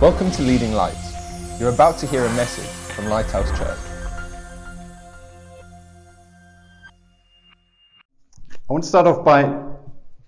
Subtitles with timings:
[0.00, 1.60] Welcome to Leading Lights.
[1.60, 3.78] You're about to hear a message from Lighthouse Church.
[8.50, 9.62] I want to start off by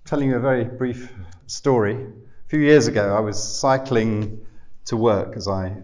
[0.04, 1.13] telling you a very brief
[1.49, 1.94] story.
[1.97, 4.47] A few years ago, I was cycling
[4.85, 5.76] to work, as I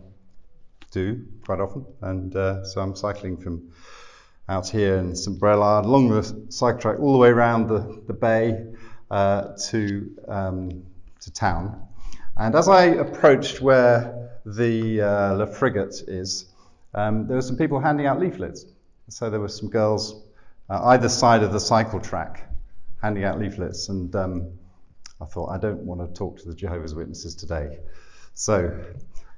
[0.93, 3.73] do quite often, and uh, so I'm cycling from
[4.49, 8.15] out here in St Brelade along the cycle track all the way around the, the
[8.15, 8.65] bay
[9.11, 10.85] uh, to, um,
[11.21, 11.89] to town.
[12.43, 16.47] And as I approached where the uh, Frigate is,
[16.93, 18.67] um, there were some people handing out leaflets.
[19.11, 20.25] So there were some girls
[20.69, 22.53] uh, either side of the cycle track
[23.01, 24.51] handing out leaflets, and um,
[25.21, 27.79] I thought I don't want to talk to the Jehovah's Witnesses today.
[28.35, 28.77] So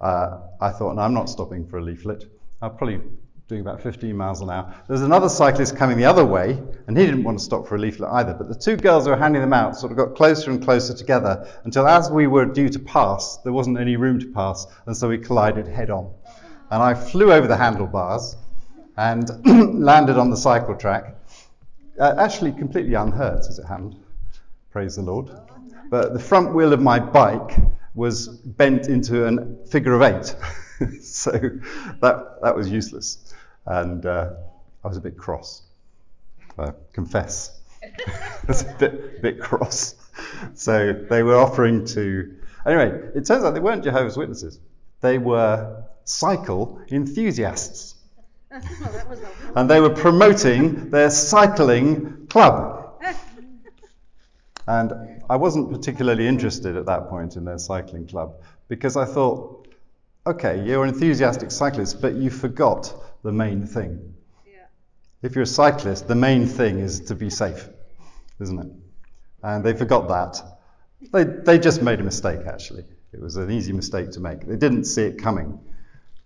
[0.00, 2.25] uh, I thought, no, I'm not stopping for a leaflet.
[2.62, 3.02] I'll probably
[3.47, 4.65] doing about 15 miles an hour.
[4.87, 7.75] There was another cyclist coming the other way, and he didn't want to stop for
[7.75, 8.33] a leaflet either.
[8.33, 10.95] But the two girls who were handing them out sort of got closer and closer
[10.95, 14.97] together until, as we were due to pass, there wasn't any room to pass, and
[14.97, 16.11] so we collided head on.
[16.70, 18.36] And I flew over the handlebars
[18.97, 19.28] and
[19.84, 21.14] landed on the cycle track,
[22.01, 23.97] uh, actually completely unhurt as it happened.
[24.70, 25.31] Praise the Lord.
[25.91, 27.56] But the front wheel of my bike
[27.95, 30.34] was bent into a figure of eight.
[31.03, 31.31] so
[32.01, 33.33] that, that was useless.
[33.67, 34.31] And uh,
[34.84, 35.62] I was a bit cross.
[36.59, 37.61] I confess.
[37.83, 39.97] I was a bit, bit cross.
[40.55, 42.35] So they were offering to.
[42.67, 44.59] Anyway, it turns out they weren't Jehovah's Witnesses,
[45.01, 47.95] they were cycle enthusiasts.
[49.57, 52.83] and they were promoting their cycling club.
[54.67, 58.37] And I wasn't particularly interested at that point in their cycling club
[58.69, 59.69] because I thought,
[60.27, 64.14] okay, you're an enthusiastic cyclists, but you forgot the main thing.
[64.47, 64.67] Yeah.
[65.22, 67.69] If you're a cyclist, the main thing is to be safe,
[68.41, 68.72] isn't it?
[69.42, 70.41] And they forgot that.
[71.12, 72.84] They, they just made a mistake, actually.
[73.12, 74.47] It was an easy mistake to make.
[74.47, 75.58] They didn't see it coming.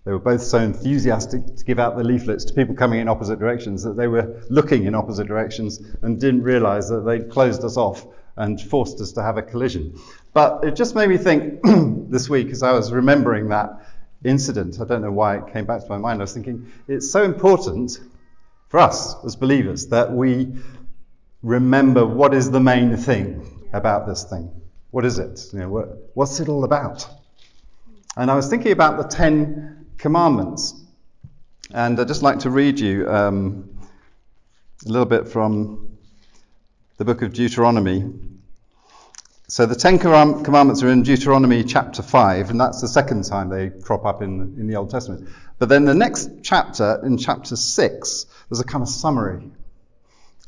[0.05, 3.39] They were both so enthusiastic to give out the leaflets to people coming in opposite
[3.39, 7.77] directions that they were looking in opposite directions and didn't realize that they'd closed us
[7.77, 9.99] off and forced us to have a collision.
[10.33, 11.61] But it just made me think
[12.11, 13.71] this week as I was remembering that
[14.25, 14.81] incident.
[14.81, 16.21] I don't know why it came back to my mind.
[16.21, 17.99] I was thinking it's so important
[18.69, 20.53] for us as believers that we
[21.43, 24.51] remember what is the main thing about this thing.
[24.91, 25.41] What is it?
[25.53, 27.07] You know, what, what's it all about?
[28.17, 30.75] And I was thinking about the Ten Commandments.
[31.73, 33.69] And I'd just like to read you um,
[34.87, 35.99] a little bit from
[36.97, 38.11] the book of Deuteronomy.
[39.51, 43.71] So the Ten Commandments are in Deuteronomy chapter 5, and that's the second time they
[43.71, 45.27] crop up in, in the Old Testament.
[45.59, 49.51] But then the next chapter, in chapter 6, there's a kind of summary.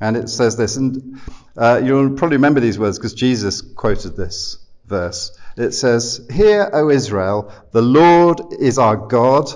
[0.03, 1.19] And it says this, and
[1.57, 5.35] uh, you'll probably remember these words because Jesus quoted this verse.
[5.57, 9.49] It says, Hear, O Israel, the Lord is our God,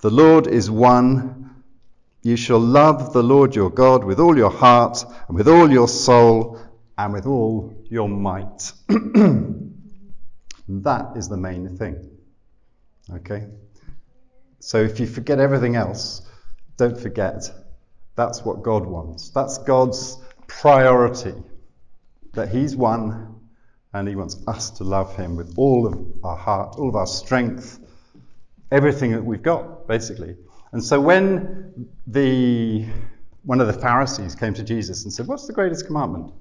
[0.00, 1.62] the Lord is one.
[2.22, 5.88] You shall love the Lord your God with all your heart, and with all your
[5.88, 6.58] soul,
[6.98, 8.72] and with all your might.
[10.68, 12.10] that is the main thing.
[13.12, 13.46] Okay?
[14.60, 16.22] So if you forget everything else,
[16.76, 17.50] don't forget
[18.14, 19.30] that's what God wants.
[19.30, 21.34] That's God's priority.
[22.34, 23.40] That He's one
[23.92, 27.06] and He wants us to love Him with all of our heart, all of our
[27.06, 27.80] strength,
[28.70, 30.36] everything that we've got, basically.
[30.72, 32.86] And so when the
[33.44, 36.32] one of the Pharisees came to Jesus and said, What's the greatest commandment?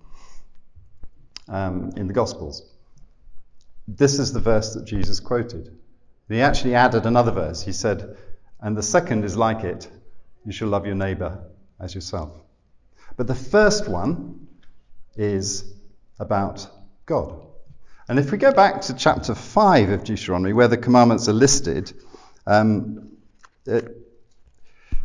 [1.52, 2.64] Um, in the Gospels.
[3.88, 5.78] This is the verse that Jesus quoted.
[6.30, 7.62] He actually added another verse.
[7.62, 8.18] He said,
[8.62, 9.88] And the second is like it
[10.46, 11.44] you shall love your neighbor
[11.80, 12.32] as yourself.
[13.18, 14.48] But the first one
[15.16, 15.66] is
[16.20, 16.68] about
[17.06, 17.40] God.
[18.08, 21.94] And if we go back to chapter 5 of Deuteronomy, where the commandments are listed,
[22.48, 23.12] um,
[23.66, 23.98] it,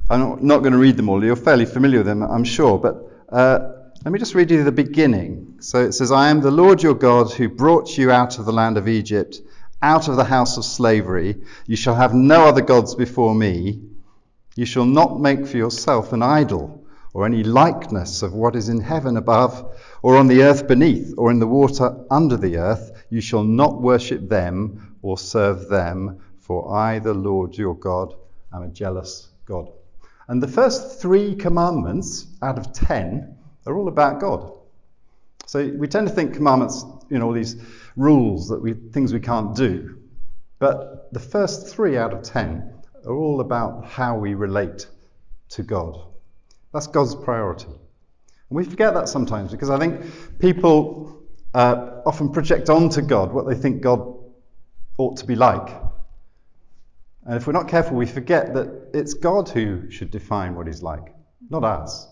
[0.09, 1.23] I'm not going to read them all.
[1.23, 2.79] You're fairly familiar with them, I'm sure.
[2.79, 3.76] But uh,
[4.07, 5.57] let me just read you the beginning.
[5.59, 8.53] So it says, I am the Lord your God who brought you out of the
[8.53, 9.41] land of Egypt,
[9.83, 11.43] out of the house of slavery.
[11.67, 13.83] You shall have no other gods before me.
[14.55, 18.81] You shall not make for yourself an idol or any likeness of what is in
[18.81, 23.05] heaven above, or on the earth beneath, or in the water under the earth.
[23.11, 28.15] You shall not worship them or serve them, for I, the Lord your God,
[28.55, 29.69] am a jealous God.
[30.29, 33.36] And the first three commandments out of ten
[33.67, 34.53] they're all about God.
[35.47, 37.57] So we tend to think commandments, you know, all these
[37.97, 39.99] rules that we things we can't do.
[40.61, 42.73] But the first three out of ten
[43.05, 44.87] are all about how we relate
[45.51, 46.01] to God.
[46.73, 47.67] That's God's priority.
[47.67, 51.23] And we forget that sometimes because I think people
[51.53, 54.15] uh, often project onto God what they think God
[54.97, 55.75] ought to be like.
[57.25, 60.83] And if we're not careful, we forget that it's God who should define what he's
[60.83, 61.13] like,
[61.51, 62.07] not us.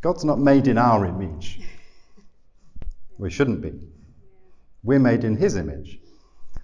[0.00, 1.60] God's not made in our image.
[3.18, 3.72] We shouldn't be.
[4.84, 5.98] We're made in his image.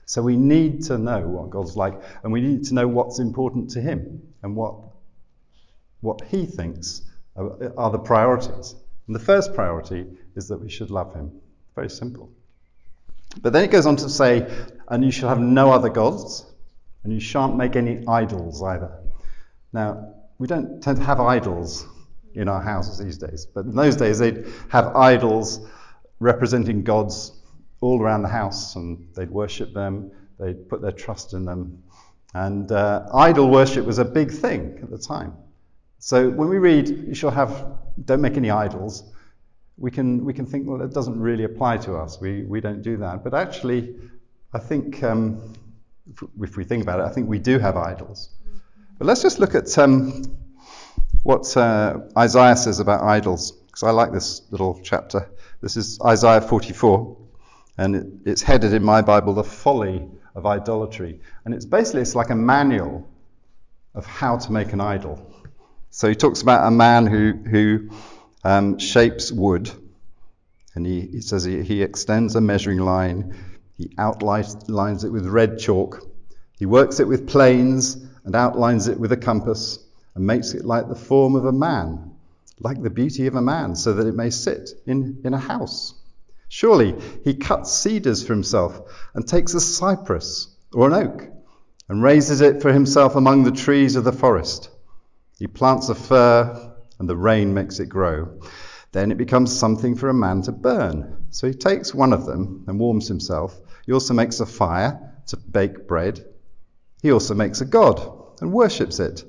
[0.07, 3.71] So we need to know what God's like, and we need to know what's important
[3.71, 4.75] to him and what,
[6.01, 7.03] what he thinks
[7.37, 8.77] are, are the priorities.
[9.07, 10.07] And the first priority
[10.37, 11.33] is that we should love him.
[11.75, 12.31] Very simple.
[13.43, 14.47] But then it goes on to say,
[14.89, 16.47] and you shall have no other gods,
[17.03, 18.93] and you shan't make any idols either.
[19.73, 21.87] Now, we don't tend to have idols
[22.35, 25.67] in our houses these days, but in those days they'd have idols
[26.21, 27.33] representing gods
[27.81, 31.83] all around the house, and they'd worship them, they'd put their trust in them.
[32.33, 35.35] And uh, idol worship was a big thing at the time.
[35.99, 39.05] So when we read, you shall have, don't make any idols,
[39.77, 42.21] we can, we can think, well, that doesn't really apply to us.
[42.21, 43.25] We, we don't do that.
[43.25, 43.95] But actually,
[44.53, 45.55] I think, um,
[46.41, 48.31] if, we think about it, I think we do have idols.
[48.99, 50.25] But let's just look at um,
[51.25, 55.29] what uh, Isaiah says about idols, because I like this little chapter.
[55.63, 57.17] This is Isaiah 44,
[57.79, 61.19] and it, it's headed in my Bible, The Folly of Idolatry.
[61.45, 63.09] And it's basically, it's like a manual
[63.95, 65.33] of how to make an idol.
[65.89, 67.89] So he talks about a man who, who
[68.45, 69.71] um, shapes wood,
[70.75, 73.35] and he, he says he, he, extends a measuring line,
[73.79, 76.07] he outlines it with red chalk,
[76.59, 79.79] he works it with planes and outlines it with a compass,
[80.15, 82.13] and makes it like the form of a man,
[82.61, 85.95] like the beauty of a man, so that it may sit in, in a house.
[86.49, 86.95] Surely
[87.25, 88.81] he cuts cedars for himself
[89.15, 91.29] and takes a cypress or an oak
[91.89, 94.71] and raises it for himself among the trees of the forest.
[95.39, 98.41] He plants a fir and the rain makes it grow.
[98.93, 101.27] Then it becomes something for a man to burn.
[101.31, 103.59] So he takes one of them and warms himself.
[103.85, 106.25] He also makes a fire to bake bread.
[107.03, 108.01] He also makes a god
[108.41, 109.25] and worships it.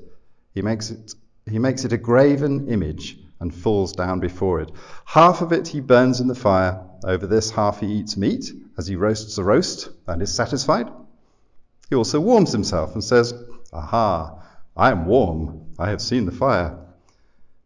[0.56, 1.14] He makes it,
[1.46, 4.72] he makes it a graven image and falls down before it.
[5.04, 6.82] Half of it he burns in the fire.
[7.04, 10.90] Over this half he eats meat as he roasts a roast and is satisfied.
[11.90, 13.34] He also warms himself and says,
[13.74, 14.42] Aha,
[14.78, 15.74] I am warm.
[15.78, 16.78] I have seen the fire.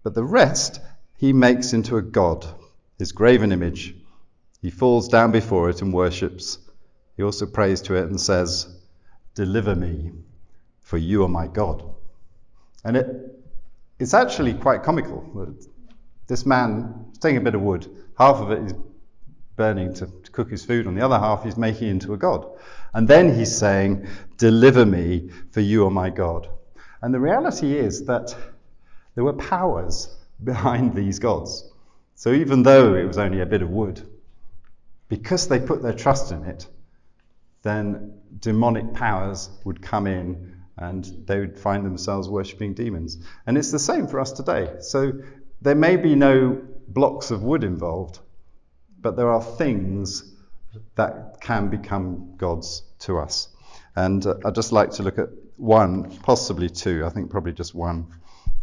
[0.02, 0.82] But the rest
[1.16, 2.48] he makes into a god,
[2.98, 3.96] his graven image.
[4.64, 6.58] He falls down before it and worships.
[7.16, 8.68] He also prays to it and says,
[9.36, 10.12] Deliver me,
[10.82, 11.84] for you are my God.
[12.84, 13.08] And it,
[14.00, 15.56] it's actually quite comical.
[16.28, 17.88] This man is taking a bit of wood,
[18.18, 18.74] half of it is
[19.56, 22.46] burning to, to cook his food, and the other half he's making into a god.
[22.94, 26.48] And then he's saying, Deliver me, for you are my God.
[27.02, 28.36] And the reality is that
[29.16, 31.70] there were powers behind these gods.
[32.16, 34.02] So even though it was only a bit of wood,
[35.10, 36.68] because they put their trust in it,
[37.64, 43.18] then demonic powers would come in and they would find themselves worshipping demons.
[43.46, 44.78] And it's the same for us today.
[44.80, 45.12] So
[45.62, 48.20] there may be no blocks of wood involved,
[49.00, 50.34] but there are things
[50.96, 53.50] that can become gods to us.
[53.96, 55.28] And uh, I'd just like to look at
[55.58, 58.08] one, possibly two, I think probably just one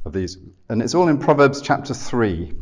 [0.07, 0.39] of these.
[0.71, 2.55] And it's all in Proverbs chapter 3.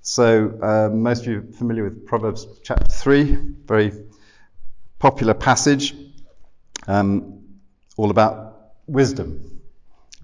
[0.00, 3.24] So uh, most of you are familiar with Proverbs chapter 3,
[3.66, 3.92] very
[4.98, 5.94] popular passage,
[6.86, 7.42] um,
[7.98, 8.51] all about
[8.92, 9.60] wisdom.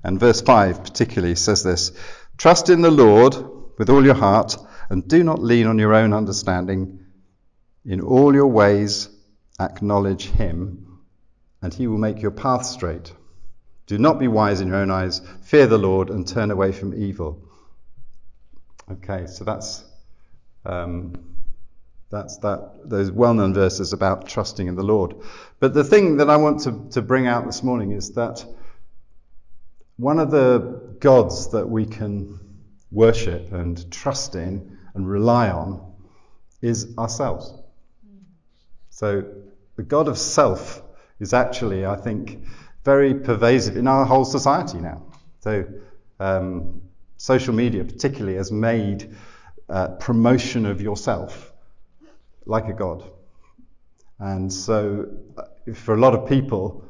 [0.05, 1.93] And verse 5 particularly says this
[2.37, 3.35] Trust in the Lord
[3.79, 4.57] with all your heart,
[4.91, 7.01] and do not lean on your own understanding.
[7.85, 9.09] In all your ways,
[9.61, 11.01] acknowledge him,
[11.63, 13.13] and he will make your path straight.
[13.87, 15.21] Do not be wise in your own eyes.
[15.43, 17.43] Fear the Lord and turn away from evil.
[18.91, 19.85] Okay, so that's
[20.65, 21.15] um,
[22.11, 25.15] that's that those well-known verses about trusting in the Lord.
[25.61, 28.45] But the thing that I want to, to bring out this morning is that
[29.99, 32.39] one of the gods that we can
[32.91, 35.93] worship and trust in and rely on
[36.63, 37.53] is ourselves.
[38.91, 39.25] So
[39.77, 40.83] the God of self
[41.19, 42.45] is actually, I think,
[42.85, 45.03] very pervasive in our whole society now.
[45.41, 45.67] So,
[46.21, 46.81] um,
[47.17, 49.17] social media, particularly, has made
[49.69, 51.53] uh, promotion of yourself
[52.47, 53.03] like a god.
[54.21, 55.43] And so, uh,
[55.75, 56.85] for a lot of people,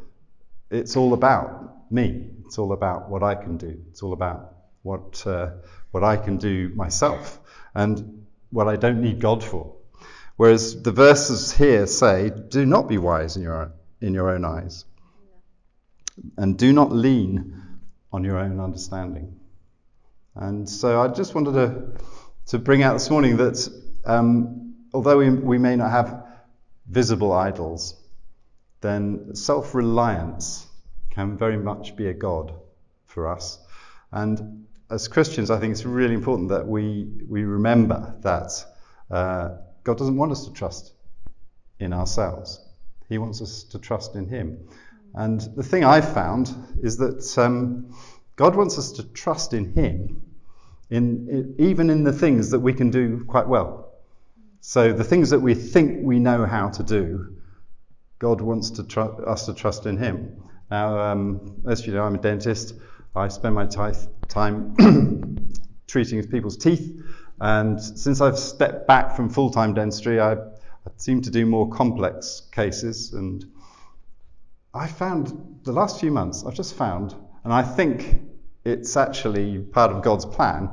[0.71, 2.31] it's all about me.
[2.49, 3.81] It's all about what I can do.
[3.91, 5.51] It's all about what uh,
[5.91, 7.39] what I can do myself
[7.75, 9.75] and what I don't need God for.
[10.37, 14.85] Whereas the verses here say, "Do not be wise in your in your own eyes."
[16.37, 17.63] and do not lean
[18.13, 19.39] on your own understanding.
[20.35, 21.93] And so I just wanted to,
[22.47, 23.69] to bring out this morning that
[24.05, 26.25] um, although we, we may not have
[26.89, 27.95] visible idols,
[28.81, 30.67] then self reliance
[31.19, 32.55] can very much be a God
[33.07, 33.59] for us.
[34.13, 38.53] And as Christians, I think it's really important that we, we remember that
[39.11, 40.93] uh, God doesn't want us to trust
[41.81, 42.61] in ourselves,
[43.09, 44.59] He wants us to trust in Him.
[45.15, 47.93] And the thing I've found is that um,
[48.37, 50.23] God wants us to trust in Him,
[50.89, 53.93] in, in, even in the things that we can do quite well.
[54.61, 57.39] So the things that we think we know how to do,
[58.21, 60.45] God wants to tr- us to trust in Him.
[60.71, 62.75] Now, um, as you know, I'm a dentist.
[63.17, 64.77] I spend my time
[65.87, 67.03] treating people's teeth,
[67.41, 72.43] and since I've stepped back from full-time dentistry, I, I seem to do more complex
[72.53, 73.13] cases.
[73.15, 73.45] And
[74.75, 78.21] I found the last few months, I've just found, and I think
[78.65, 80.69] it's actually part of God's plan.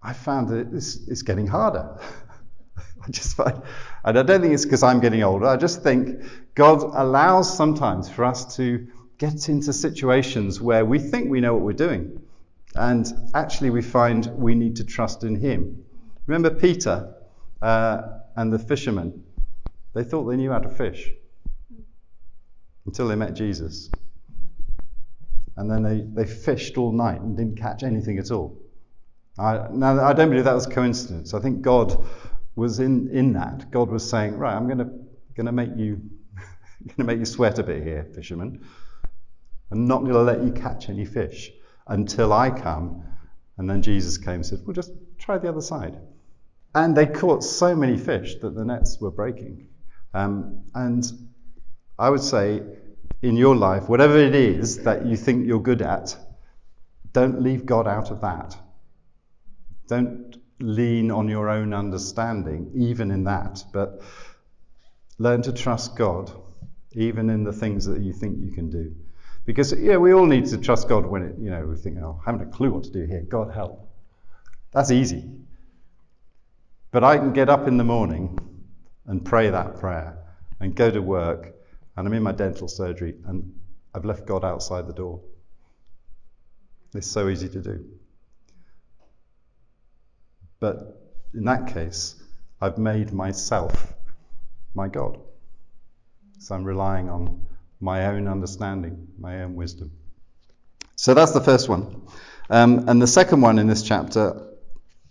[0.00, 1.98] I found that it's, it's getting harder.
[3.04, 3.60] I just find,
[4.04, 5.46] and I don't think it's because I'm getting older.
[5.46, 6.22] I just think
[6.54, 8.86] God allows sometimes for us to
[9.18, 12.20] get into situations where we think we know what we're doing,
[12.74, 15.84] and actually we find we need to trust in Him.
[16.26, 17.14] Remember Peter
[17.60, 18.02] uh,
[18.36, 19.24] and the fishermen?
[19.94, 21.10] They thought they knew how to fish
[22.86, 23.90] until they met Jesus.
[25.56, 28.56] And then they, they fished all night and didn't catch anything at all.
[29.38, 31.34] I, now, I don't believe that was coincidence.
[31.34, 32.04] I think God
[32.54, 33.70] was in, in that.
[33.70, 34.78] God was saying, right, I'm going
[35.46, 35.96] to make you
[36.86, 38.64] going to make you sweat a bit here, fishermen.
[39.70, 41.50] I'm not going to let you catch any fish
[41.86, 43.02] until I come.
[43.58, 45.98] And then Jesus came and said, well, just try the other side.
[46.74, 49.68] And they caught so many fish that the nets were breaking.
[50.14, 51.04] Um, and
[51.98, 52.62] I would say,
[53.22, 56.16] in your life, whatever it is that you think you're good at,
[57.12, 58.56] don't leave God out of that.
[59.88, 64.02] Don't lean on your own understanding, even in that, but
[65.18, 66.30] learn to trust God,
[66.92, 68.94] even in the things that you think you can do.
[69.48, 72.20] Because yeah, we all need to trust God when it, you know we think, oh,
[72.20, 73.22] I haven't a clue what to do here.
[73.22, 73.88] God help.
[74.72, 75.24] That's easy.
[76.90, 78.38] But I can get up in the morning
[79.06, 80.18] and pray that prayer
[80.60, 81.54] and go to work
[81.96, 83.54] and I'm in my dental surgery and
[83.94, 85.18] I've left God outside the door.
[86.94, 87.86] It's so easy to do.
[90.60, 92.22] But in that case,
[92.60, 93.94] I've made myself
[94.74, 95.18] my God.
[96.38, 97.47] So I'm relying on
[97.80, 99.92] my own understanding, my own wisdom.
[100.96, 102.02] So that's the first one.
[102.50, 104.44] Um, and the second one in this chapter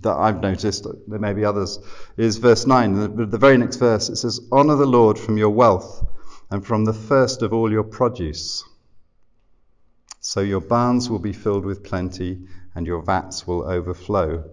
[0.01, 1.79] that I've noticed, there may be others,
[2.17, 3.15] is verse 9.
[3.15, 6.05] The, the very next verse, it says, Honour the Lord from your wealth
[6.49, 8.63] and from the first of all your produce.
[10.19, 14.43] So your barns will be filled with plenty, and your vats will overflow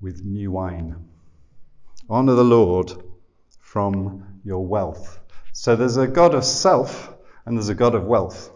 [0.00, 1.08] with new wine.
[2.08, 2.92] Honor the Lord
[3.60, 5.18] from your wealth.
[5.52, 7.13] So there's a God of self
[7.46, 8.50] and there's a God of wealth.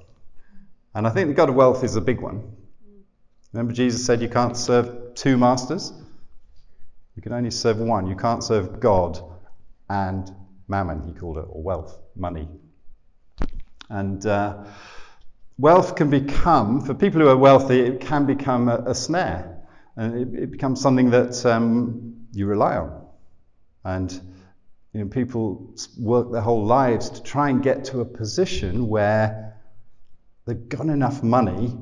[0.94, 2.42] And I think the God of wealth is a big one.
[3.52, 5.92] Remember, Jesus said you can't serve two masters?
[7.16, 8.06] You can only serve one.
[8.06, 9.20] You can't serve God
[9.88, 10.30] and
[10.68, 12.48] mammon, he called it, or wealth, money.
[13.88, 14.64] And uh,
[15.56, 19.58] wealth can become, for people who are wealthy, it can become a, a snare
[19.98, 23.04] and it, it becomes something that um, you rely on.
[23.84, 24.20] And
[24.92, 29.56] you know, people work their whole lives to try and get to a position where
[30.46, 31.76] they've got enough money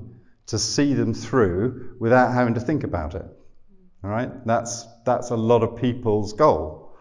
[0.47, 3.27] to see them through without having to think about it.
[4.05, 6.97] All right, that's that's a lot of people's goal,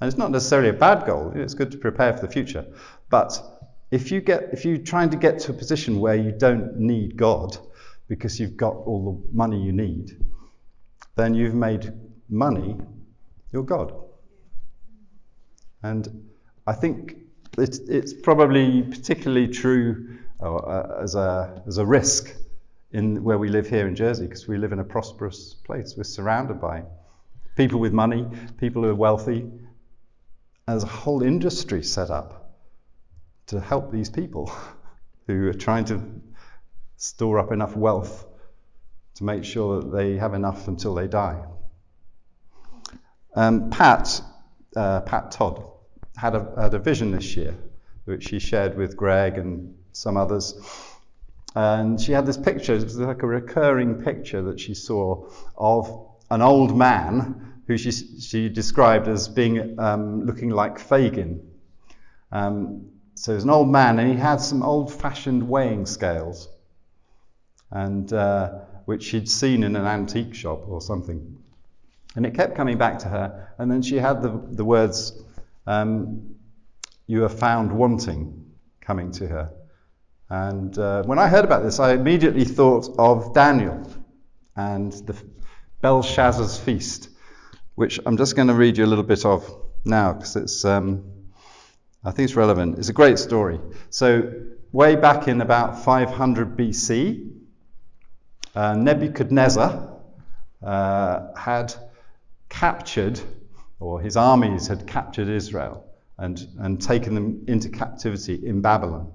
[0.00, 1.32] and it's not necessarily a bad goal.
[1.34, 2.66] It's good to prepare for the future,
[3.10, 3.40] but
[3.90, 7.16] if you get if you're trying to get to a position where you don't need
[7.16, 7.56] God
[8.08, 10.16] because you've got all the money you need,
[11.16, 11.92] then you've made
[12.28, 12.76] money
[13.52, 14.03] your God.
[15.84, 16.30] And
[16.66, 17.18] I think
[17.58, 22.34] it's, it's probably particularly true uh, as, a, as a risk
[22.92, 25.92] in where we live here in Jersey because we live in a prosperous place.
[25.94, 26.84] We're surrounded by
[27.54, 28.26] people with money,
[28.56, 29.46] people who are wealthy.
[30.66, 32.56] There's a whole industry set up
[33.48, 34.50] to help these people
[35.26, 36.02] who are trying to
[36.96, 38.24] store up enough wealth
[39.16, 41.44] to make sure that they have enough until they die.
[43.36, 44.22] Um, Pat,
[44.74, 45.72] uh, Pat Todd,
[46.16, 47.54] had a, had a vision this year,
[48.04, 50.54] which she shared with Greg and some others.
[51.54, 56.08] And she had this picture, it was like a recurring picture that she saw of
[56.30, 61.40] an old man who she, she described as being um, looking like Fagin.
[62.32, 66.48] Um, so he was an old man, and he had some old fashioned weighing scales.
[67.70, 68.50] And uh,
[68.84, 71.38] which she'd seen in an antique shop or something.
[72.16, 73.52] And it kept coming back to her.
[73.58, 75.12] And then she had the, the words,
[75.66, 76.34] um,
[77.06, 79.52] You are found wanting, coming to her.
[80.30, 83.88] And uh, when I heard about this, I immediately thought of Daniel
[84.56, 85.16] and the
[85.80, 87.10] Belshazzar's feast,
[87.74, 89.44] which I'm just going to read you a little bit of
[89.84, 91.04] now because it's, um,
[92.04, 92.78] I think it's relevant.
[92.78, 93.60] It's a great story.
[93.90, 94.32] So,
[94.72, 97.30] way back in about 500 BC,
[98.54, 99.90] uh, Nebuchadnezzar
[100.62, 101.74] uh, had
[102.48, 103.20] captured,
[103.80, 105.86] or his armies had captured Israel
[106.18, 109.12] and, and taken them into captivity in Babylon.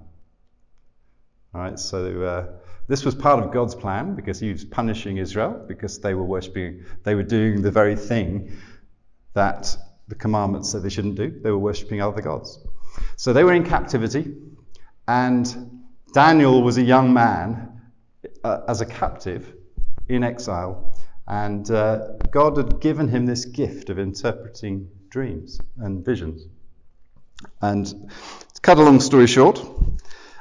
[1.52, 2.46] All right, so uh,
[2.86, 6.84] this was part of God's plan because He was punishing Israel because they were worshipping,
[7.02, 8.52] they were doing the very thing
[9.34, 9.76] that
[10.08, 11.40] the commandments said they shouldn't do.
[11.42, 12.58] They were worshipping other gods.
[13.16, 14.34] So they were in captivity,
[15.08, 17.80] and Daniel was a young man
[18.44, 19.54] uh, as a captive
[20.08, 20.92] in exile,
[21.30, 26.48] and uh, God had given him this gift of interpreting dreams and visions.
[27.62, 29.64] And to cut a long story short,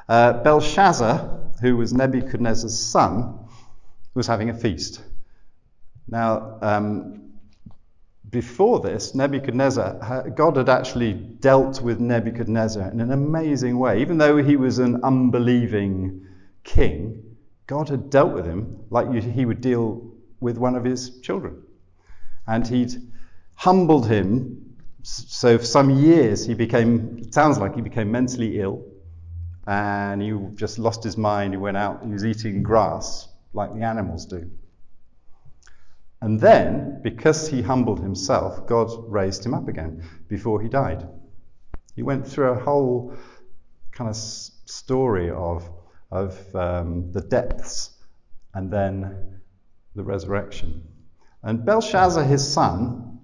[0.09, 3.37] uh, Belshazzar, who was Nebuchadnezzar's son,
[4.15, 5.03] was having a feast.
[6.07, 7.33] Now, um,
[8.31, 14.01] before this, Nebuchadnezzar, God had actually dealt with Nebuchadnezzar in an amazing way.
[14.01, 16.25] Even though he was an unbelieving
[16.63, 17.35] king,
[17.67, 20.08] God had dealt with him like he would deal
[20.39, 21.63] with one of his children.
[22.47, 22.93] And he'd
[23.55, 24.75] humbled him.
[25.03, 28.85] So for some years, he became, it sounds like he became mentally ill
[29.67, 31.53] and he just lost his mind.
[31.53, 34.49] He went out, he was eating grass like the animals do.
[36.21, 41.07] And then, because he humbled himself, God raised him up again before he died.
[41.95, 43.13] He went through a whole
[43.91, 45.69] kind of story of,
[46.11, 47.91] of um, the depths
[48.53, 49.38] and then
[49.95, 50.83] the resurrection.
[51.43, 53.19] And Belshazzar, his son,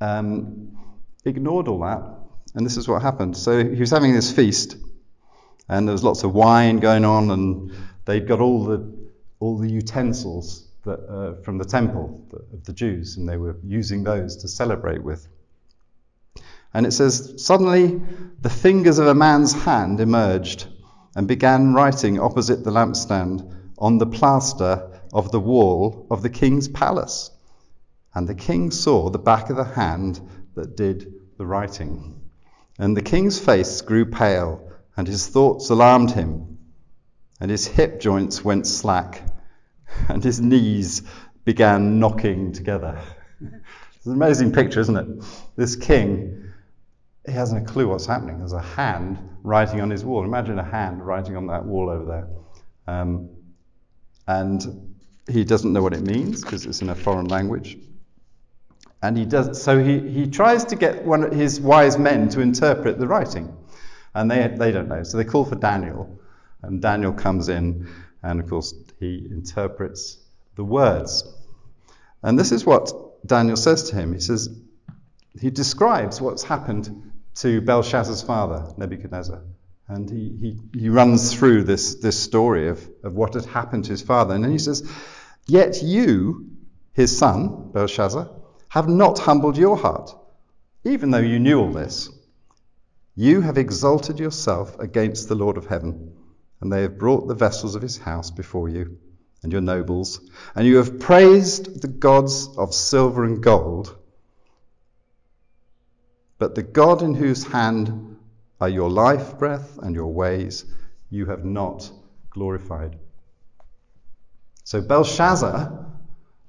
[0.00, 0.78] um,
[1.24, 2.02] ignored all that.
[2.54, 3.36] And this is what happened.
[3.36, 4.76] So he was having this feast
[5.68, 7.72] and there was lots of wine going on, and
[8.04, 8.92] they'd got all the
[9.40, 14.04] all the utensils that, uh, from the temple of the Jews, and they were using
[14.04, 15.26] those to celebrate with.
[16.74, 18.00] And it says, Suddenly
[18.40, 20.68] the fingers of a man's hand emerged
[21.16, 26.68] and began writing opposite the lampstand on the plaster of the wall of the king's
[26.68, 27.30] palace.
[28.14, 30.20] And the king saw the back of the hand
[30.54, 32.20] that did the writing.
[32.78, 36.58] And the king's face grew pale and his thoughts alarmed him,
[37.40, 39.22] and his hip joints went slack,
[40.08, 41.02] and his knees
[41.44, 43.00] began knocking together.
[43.40, 45.24] it's an amazing picture, isn't it?
[45.56, 46.52] This king,
[47.26, 48.38] he hasn't a clue what's happening.
[48.38, 50.24] There's a hand writing on his wall.
[50.24, 52.94] Imagine a hand writing on that wall over there.
[52.94, 53.30] Um,
[54.26, 54.91] and
[55.30, 57.78] he doesn't know what it means because it's in a foreign language.
[59.02, 62.40] And he does, so he, he tries to get one of his wise men to
[62.40, 63.56] interpret the writing.
[64.14, 65.02] And they, they don't know.
[65.02, 66.18] So they call for Daniel.
[66.62, 67.88] And Daniel comes in,
[68.22, 70.18] and of course, he interprets
[70.54, 71.24] the words.
[72.22, 72.92] And this is what
[73.26, 74.12] Daniel says to him.
[74.12, 74.48] He says,
[75.40, 79.42] he describes what's happened to Belshazzar's father, Nebuchadnezzar.
[79.92, 83.90] And he, he, he runs through this, this story of, of what had happened to
[83.90, 84.34] his father.
[84.34, 84.90] And then he says,
[85.46, 86.50] Yet you,
[86.94, 88.30] his son, Belshazzar,
[88.68, 90.14] have not humbled your heart,
[90.84, 92.08] even though you knew all this.
[93.16, 96.14] You have exalted yourself against the Lord of heaven,
[96.62, 98.96] and they have brought the vessels of his house before you,
[99.42, 103.94] and your nobles, and you have praised the gods of silver and gold.
[106.38, 108.11] But the God in whose hand
[108.62, 110.64] are your life breath and your ways,
[111.10, 111.90] you have not
[112.30, 112.96] glorified.
[114.64, 115.84] So Belshazzar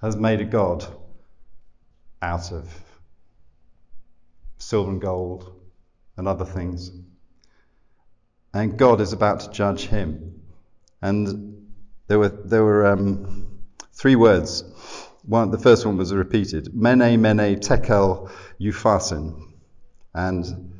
[0.01, 0.85] has made a god
[2.21, 2.69] out of
[4.63, 5.59] silver and gold,
[6.15, 6.91] and other things.
[8.53, 10.41] And God is about to judge him.
[11.01, 11.67] And
[12.07, 13.47] there were, there were um,
[13.91, 14.63] three words.
[15.23, 19.51] One, the first one was repeated Mene, Mene, Tekel, Upharsin.
[20.13, 20.72] And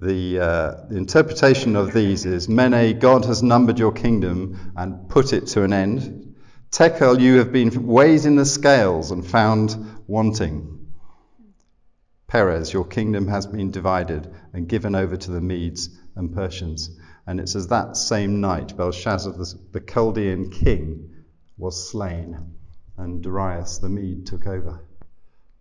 [0.00, 5.48] the, uh, interpretation of these is Mene, God has numbered your kingdom and put it
[5.48, 6.36] to an end.
[6.70, 10.86] Tekel, you have been weighed in the scales and found wanting.
[12.28, 16.90] Peres, your kingdom has been divided and given over to the Medes and Persians.
[17.26, 19.32] And it says that same night, Belshazzar,
[19.72, 21.24] the Chaldean king,
[21.56, 22.54] was slain,
[22.96, 24.84] and Darius the Mede took over.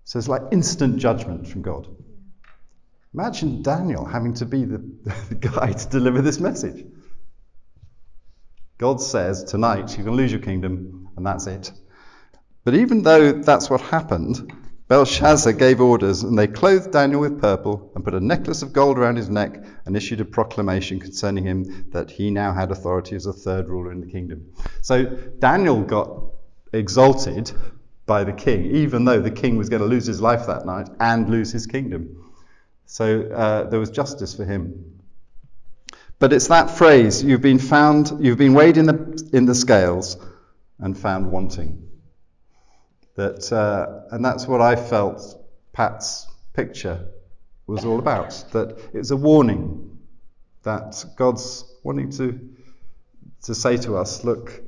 [0.03, 1.87] So it's like instant judgment from God.
[3.13, 4.77] Imagine Daniel having to be the,
[5.29, 6.85] the guy to deliver this message.
[8.77, 11.71] God says, tonight you're going to lose your kingdom, and that's it.
[12.63, 14.53] But even though that's what happened,
[14.87, 18.97] Belshazzar gave orders, and they clothed Daniel with purple and put a necklace of gold
[18.97, 23.25] around his neck and issued a proclamation concerning him that he now had authority as
[23.25, 24.45] a third ruler in the kingdom.
[24.81, 26.09] So Daniel got
[26.71, 27.51] exalted
[28.05, 30.87] by the king, even though the king was going to lose his life that night
[30.99, 32.26] and lose his kingdom.
[32.87, 35.01] So uh, there was justice for him.
[36.19, 40.17] But it's that phrase you've been found, you've been weighed in the, in the scales
[40.79, 41.87] and found wanting.
[43.15, 45.21] That, uh, and that's what I felt
[45.73, 47.07] Pat's picture
[47.67, 48.31] was all about.
[48.53, 49.99] That it's a warning
[50.63, 52.39] that God's wanting to,
[53.43, 54.61] to say to us, look,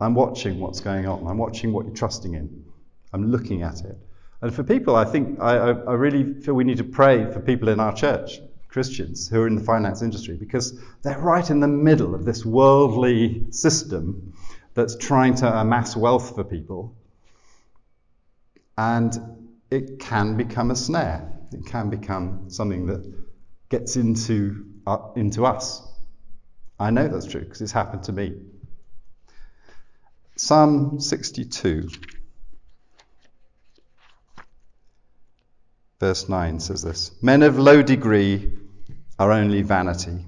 [0.00, 1.26] I'm watching what's going on.
[1.26, 2.64] I'm watching what you're trusting in.
[3.12, 3.98] I'm looking at it.
[4.42, 7.68] And for people, I think I, I, really feel we need to pray for people
[7.68, 11.68] in our church, Christians who are in the finance industry, because they're right in the
[11.68, 14.32] middle of this worldly system
[14.72, 16.94] that's trying to amass wealth for people
[18.80, 19.18] and
[19.70, 21.30] it can become a snare.
[21.52, 23.04] It can become something that
[23.68, 25.82] gets into, uh, into us.
[26.78, 28.40] I know that's true because it's happened to me.
[30.36, 31.90] Psalm 62,
[36.00, 38.50] verse 9 says this Men of low degree
[39.18, 40.24] are only vanity,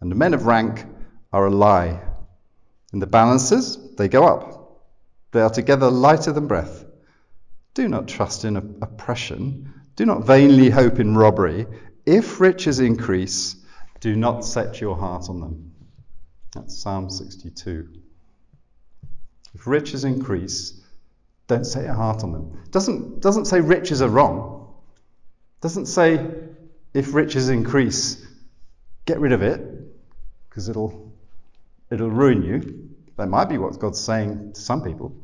[0.00, 0.84] and men of rank
[1.32, 2.00] are a lie.
[2.92, 4.84] In the balances, they go up.
[5.32, 6.84] They are together lighter than breath.
[7.72, 9.72] Do not trust in oppression.
[9.96, 11.66] Do not vainly hope in robbery.
[12.06, 13.56] If riches increase,
[13.98, 15.72] do not set your heart on them.
[16.52, 17.88] That's Psalm 62.
[19.54, 20.80] If riches increase,
[21.48, 22.62] don't set your heart on them.
[22.70, 24.53] Doesn't doesn't say riches are wrong.
[25.64, 26.22] Doesn't say
[26.92, 28.22] if riches increase,
[29.06, 29.62] get rid of it
[30.46, 31.10] because it'll
[31.90, 32.90] it'll ruin you.
[33.16, 35.16] That might be what God's saying to some people.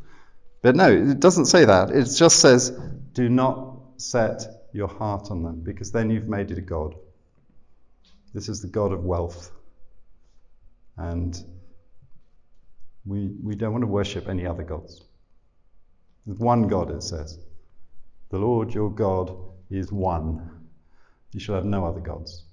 [0.62, 1.90] But no, it doesn't say that.
[1.90, 2.70] It just says,
[3.12, 4.40] do not set
[4.72, 6.94] your heart on them, because then you've made it a God.
[8.32, 9.50] This is the God of wealth.
[10.96, 11.38] And
[13.04, 15.02] we, we don't want to worship any other gods.
[16.24, 17.38] One God, it says.
[18.30, 19.36] The Lord your God
[19.78, 20.50] is one.
[21.32, 22.44] You shall have no other gods,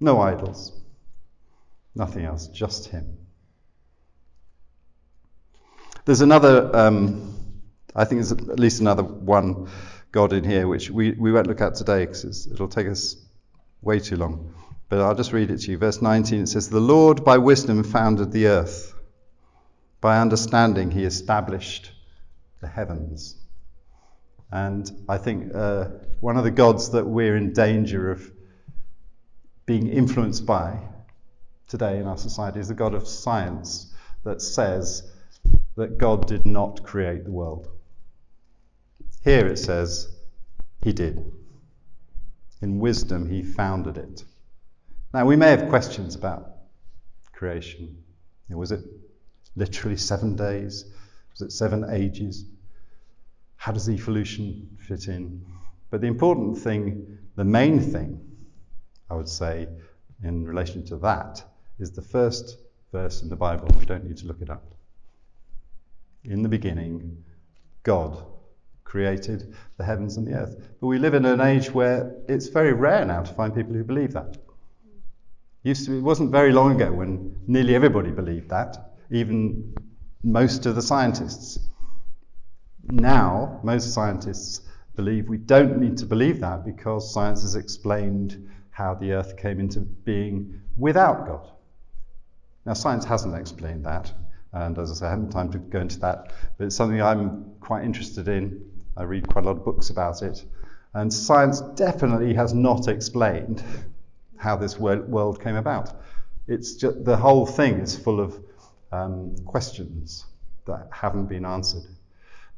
[0.00, 0.72] no idols,
[1.94, 3.16] nothing else, just Him.
[6.04, 7.38] There's another um,
[7.94, 9.68] I think there's at least another one
[10.12, 13.16] God in here, which we, we won't look at today because it'll take us
[13.82, 14.54] way too long.
[14.88, 15.78] But I'll just read it to you.
[15.78, 18.94] Verse 19 it says, The Lord by wisdom founded the earth,
[20.00, 21.90] by understanding he established
[22.60, 23.36] the heavens.
[24.50, 25.88] And I think uh,
[26.20, 28.30] one of the gods that we're in danger of
[29.66, 30.78] being influenced by
[31.66, 35.12] today in our society is the God of science that says
[35.76, 37.68] that God did not create the world.
[39.22, 40.08] Here it says,
[40.82, 41.32] He did.
[42.62, 44.24] In wisdom, He founded it.
[45.12, 46.50] Now, we may have questions about
[47.32, 48.02] creation.
[48.48, 48.80] Was it
[49.54, 50.84] literally seven days?
[51.32, 52.44] Was it seven ages?
[53.58, 55.44] How does evolution fit in?
[55.90, 58.20] But the important thing, the main thing,
[59.10, 59.68] I would say,
[60.22, 61.42] in relation to that,
[61.78, 62.58] is the first
[62.92, 63.68] verse in the Bible.
[63.78, 64.64] We don't need to look it up.
[66.24, 67.24] In the beginning,
[67.82, 68.24] God
[68.84, 70.56] created the heavens and the earth.
[70.80, 73.84] But we live in an age where it's very rare now to find people who
[73.84, 74.38] believe that.
[75.64, 79.74] Used to, it wasn't very long ago when nearly everybody believed that, even
[80.22, 81.58] most of the scientists.
[82.90, 84.62] Now, most scientists
[84.96, 89.60] believe we don't need to believe that because science has explained how the earth came
[89.60, 91.50] into being without God.
[92.64, 94.12] Now, science hasn't explained that,
[94.52, 97.54] and as I say, I haven't time to go into that, but it's something I'm
[97.60, 100.44] quite interested in I read quite a lot of books about it.
[100.92, 103.62] And science definitely has not explained
[104.36, 105.90] how this world came about.
[106.48, 108.36] It's just, the whole thing is full of
[108.90, 110.26] um, questions
[110.66, 111.84] that haven't been answered.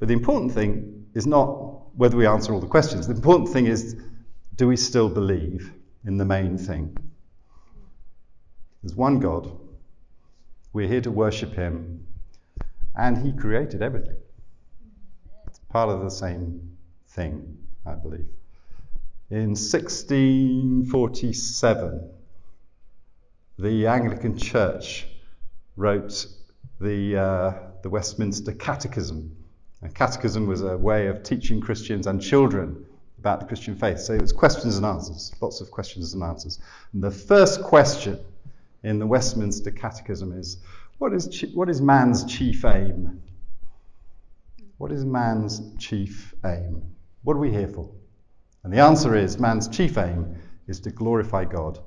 [0.01, 3.07] But the important thing is not whether we answer all the questions.
[3.07, 3.95] The important thing is
[4.57, 5.73] do we still believe
[6.05, 6.97] in the main thing?
[8.83, 9.53] There's one God.
[10.73, 12.07] We're here to worship Him.
[12.97, 14.17] And He created everything
[15.47, 16.77] It's part of the same
[17.09, 18.29] thing, I believe.
[19.31, 22.11] In 1647,
[23.59, 25.07] the Anglican Church
[25.77, 26.27] wrote
[26.81, 29.37] the, uh, the Westminster Catechism.
[29.89, 32.85] Catechism was a way of teaching Christians and children
[33.19, 33.99] about the Christian faith.
[33.99, 36.59] So it was questions and answers, lots of questions and answers.
[36.93, 38.19] And the first question
[38.83, 40.59] in the Westminster Catechism is
[40.99, 43.23] what is, what is man's chief aim?
[44.77, 46.83] What is man's chief aim?
[47.23, 47.91] What are we here for?
[48.65, 51.79] And the answer is man's chief aim is to glorify God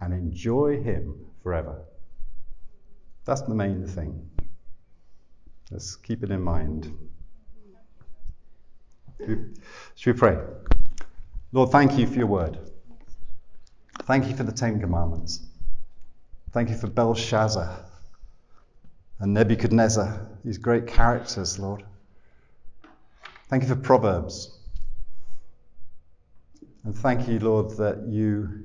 [0.00, 1.82] and enjoy Him forever.
[3.24, 4.28] That's the main thing.
[5.70, 6.92] Let's keep it in mind.
[9.26, 10.38] Should we pray?
[11.52, 12.58] Lord, thank you for your word.
[14.04, 15.46] Thank you for the Ten Commandments.
[16.52, 17.84] Thank you for Belshazzar
[19.20, 21.84] and Nebuchadnezzar, these great characters, Lord.
[23.48, 24.58] Thank you for Proverbs.
[26.84, 28.64] And thank you, Lord, that you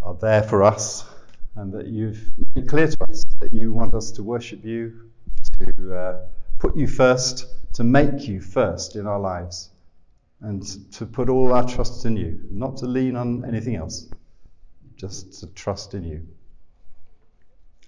[0.00, 1.04] are there for us
[1.56, 5.10] and that you've made clear to us that you want us to worship you,
[5.60, 6.18] to uh,
[6.62, 9.70] put you first, to make you first in our lives,
[10.42, 14.08] and to put all our trust in you, not to lean on anything else,
[14.94, 16.24] just to trust in you.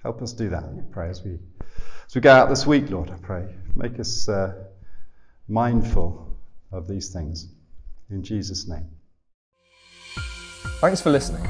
[0.03, 1.39] Help us do that, I pray, as we,
[2.09, 3.47] as we go out this week, Lord, I pray.
[3.77, 4.55] Make us uh,
[5.47, 6.37] mindful
[6.73, 7.55] of these things.
[8.11, 8.89] In Jesus' name.
[10.81, 11.47] Thanks for listening.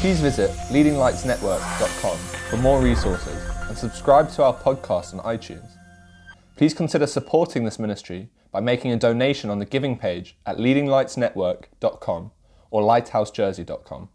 [0.00, 2.18] Please visit leadinglightsnetwork.com
[2.50, 5.79] for more resources and subscribe to our podcast on iTunes.
[6.60, 12.32] Please consider supporting this ministry by making a donation on the giving page at leadinglightsnetwork.com
[12.70, 14.10] or lighthousejersey.com.